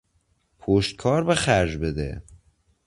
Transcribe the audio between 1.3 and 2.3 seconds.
خرج بده!